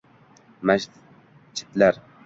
Masjidlar. 0.61 2.01